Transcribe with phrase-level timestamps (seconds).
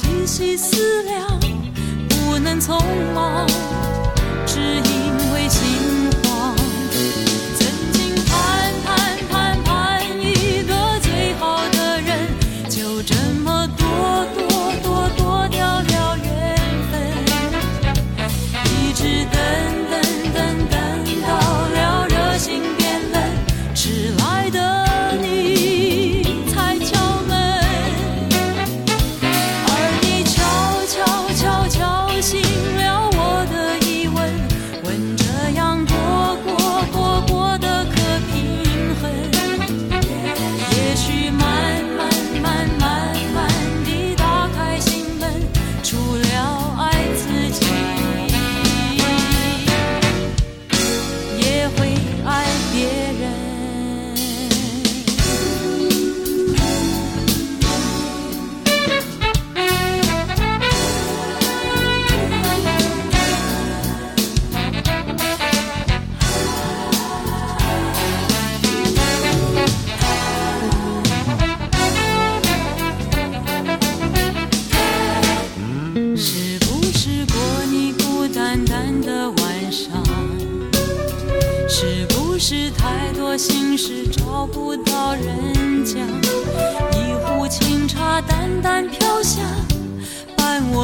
[0.00, 1.26] 细细思量
[2.08, 2.78] 不能匆
[3.12, 3.44] 忙
[4.46, 5.77] 只因为心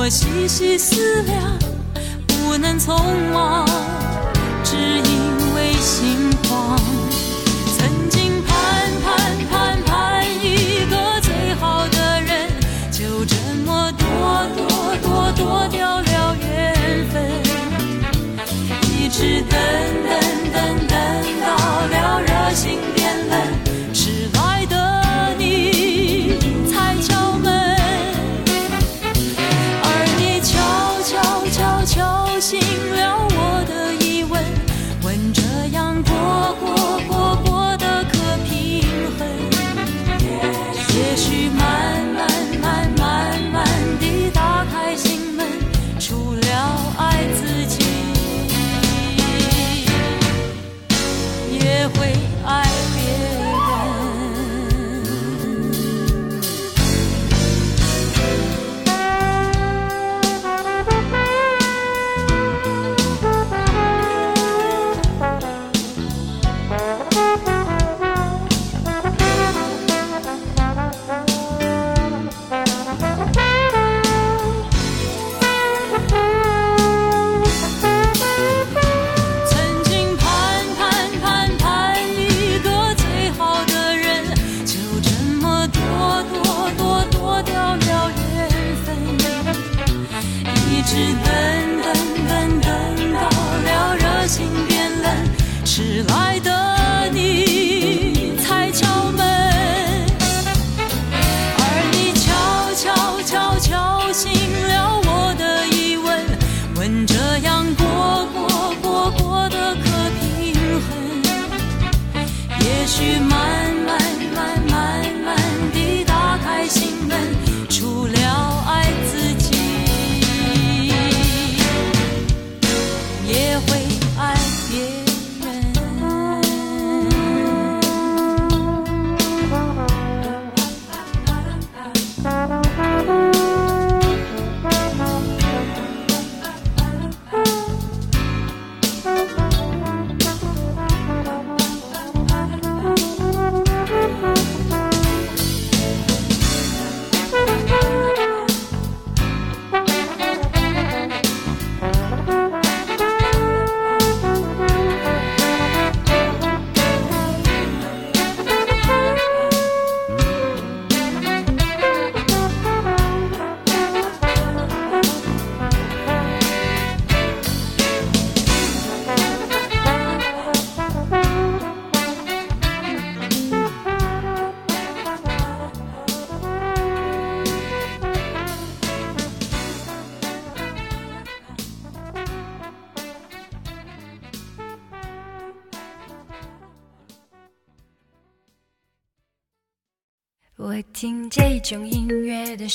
[0.05, 1.59] 我细细思量
[2.27, 2.95] 不能匆
[3.33, 4.04] 忙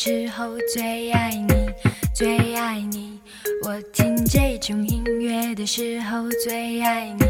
[0.02, 1.54] 时候最爱你，
[2.16, 3.20] 最爱你。
[3.66, 7.26] 我听这种音乐的时候最爱你，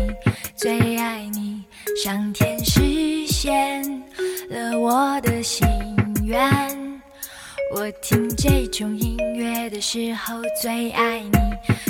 [0.56, 1.64] 最爱你。
[2.04, 3.82] 上天实现
[4.52, 5.68] 了我的心
[6.24, 6.40] 愿。
[7.74, 11.40] 我听这种音乐的时候最爱你，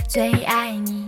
[0.08, 1.06] 最爱你。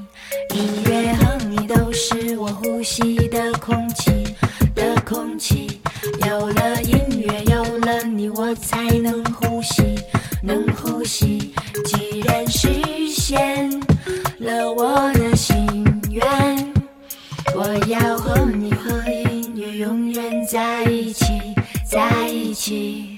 [0.54, 4.36] 音乐和你都是我呼吸的空气
[4.76, 5.80] 的空气。
[6.28, 7.42] 有了音乐，
[7.92, 9.84] 了你，我才能呼吸，
[10.42, 11.54] 能呼吸。
[11.86, 12.70] 既然实
[13.10, 13.70] 现
[14.40, 15.68] 了我的心
[16.10, 16.24] 愿，
[17.54, 21.26] 我要和你和音乐永远在一起，
[21.86, 23.11] 在一起。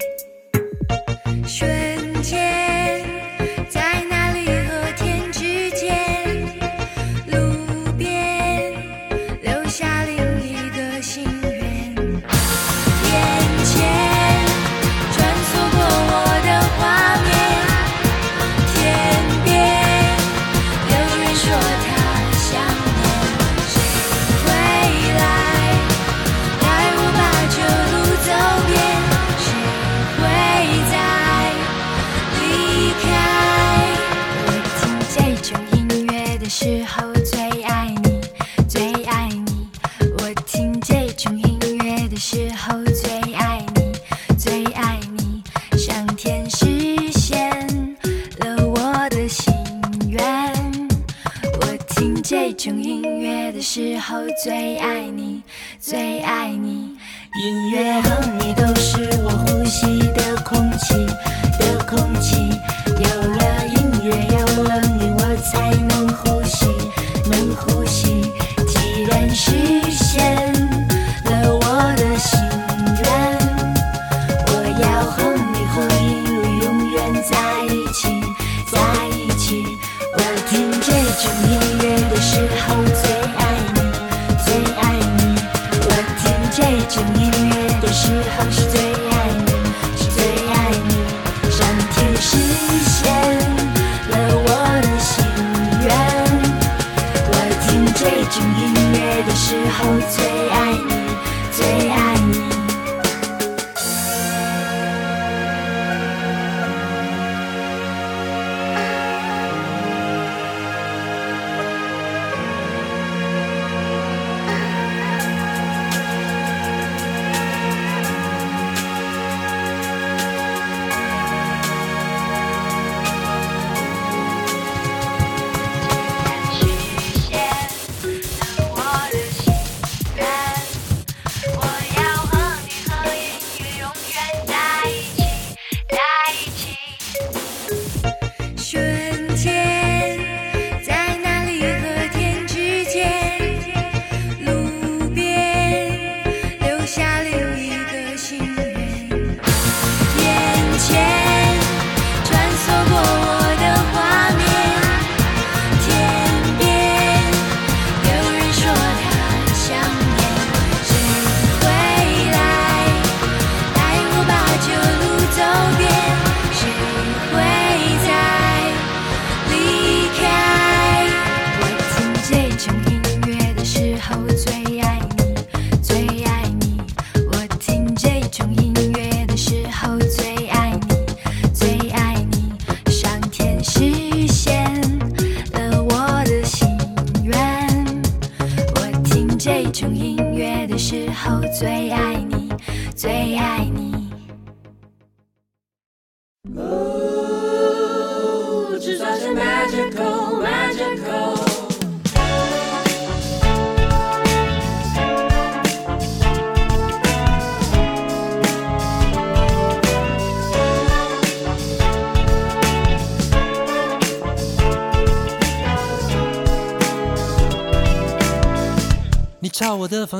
[53.94, 55.40] 时候最爱你，
[55.78, 56.96] 最爱你。
[57.40, 59.43] 音乐和你都是我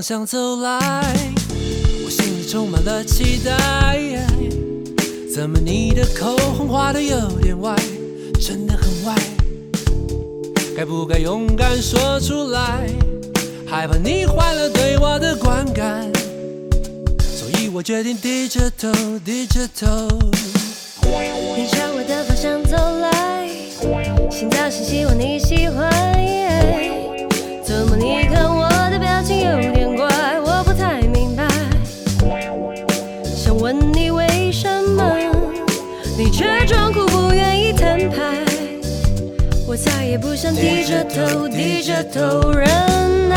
[0.04, 0.78] 向走来，
[2.04, 4.06] 我心里充满了期待。
[5.34, 7.74] 怎么你的口红画的有点歪，
[8.38, 9.14] 真的很歪？
[10.76, 12.86] 该不该勇敢说出来？
[13.66, 16.12] 害怕你坏了对我的观感，
[17.22, 18.92] 所以我决定低着头，
[19.24, 19.86] 低着头。
[21.56, 23.48] 你朝我的方向走来，
[24.30, 25.90] 心跳是希望你喜欢。
[27.64, 29.83] 怎么你看我的表情有点
[36.34, 38.16] 却装酷不愿意摊牌
[39.68, 42.66] 我再也不想低着头低着头忍
[43.28, 43.36] 耐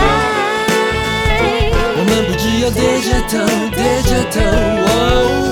[1.96, 3.38] 我们不只有低着头
[3.70, 4.42] 低着头
[4.82, 4.90] 哦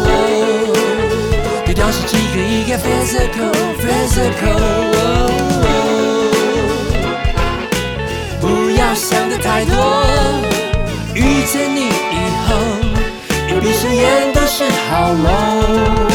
[0.07, 0.73] 喔
[1.67, 4.57] 对调时执意一个 physical physical
[4.95, 4.97] 喔
[5.61, 5.69] 喔
[8.41, 9.71] 不要想的太多
[11.13, 12.49] 遇见你以后
[13.47, 16.14] 一闭上眼都是好梦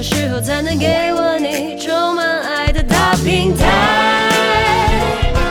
[0.00, 3.66] 么时候才能给我你充满爱的大平台。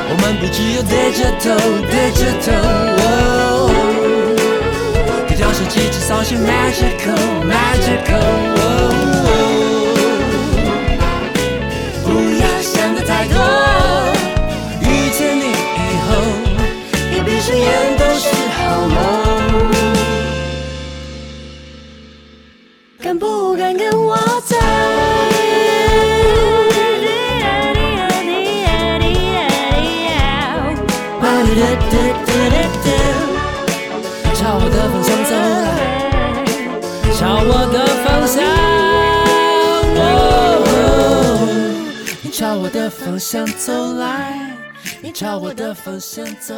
[0.09, 1.53] 我们不只有对着头，
[1.91, 3.67] 对着头。
[5.27, 8.56] 低调是几只扫兴 magical magical。
[42.37, 44.55] 朝我的方向走来，
[45.01, 46.53] 你朝我的方向走，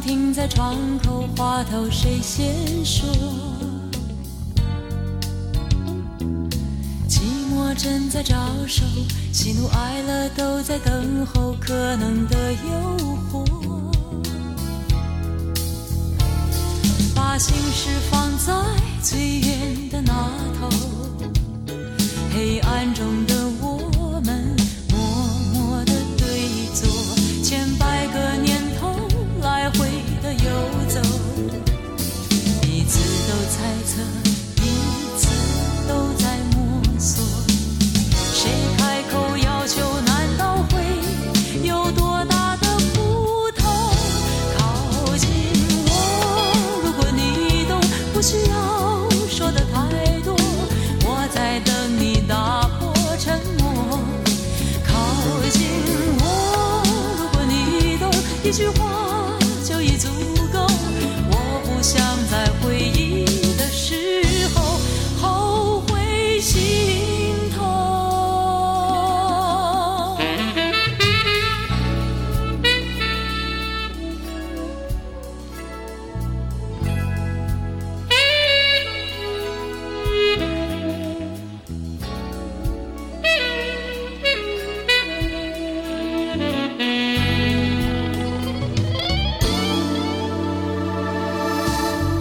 [0.00, 3.06] 停在窗口，话头谁先说？
[7.08, 7.20] 寂
[7.52, 8.34] 寞正在招
[8.66, 8.82] 手，
[9.32, 12.58] 喜怒哀乐都在等候可能的诱
[13.30, 13.44] 惑。
[17.14, 18.52] 把心事放在
[19.02, 20.12] 最远的那
[20.58, 20.68] 头，
[22.34, 23.26] 黑暗中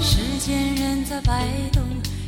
[0.01, 1.83] 时间仍在摆动，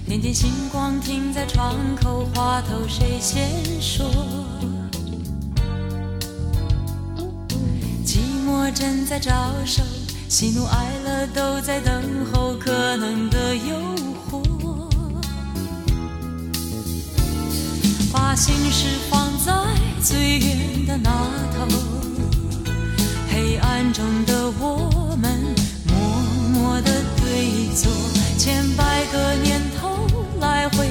[0.05, 3.49] 点点星光停在窗口，话头谁先
[3.81, 4.05] 说？
[8.05, 9.31] 寂寞正在招
[9.65, 9.81] 手，
[10.27, 13.75] 喜怒哀乐都在等候可能的诱
[14.29, 14.41] 惑。
[18.11, 19.30] 把心事放
[20.03, 21.11] 最远的那
[21.55, 21.67] 头，
[23.29, 25.39] 黑暗中的我们
[25.87, 25.95] 默
[26.53, 27.91] 默的对坐，
[28.37, 30.07] 千百个年头
[30.39, 30.87] 来回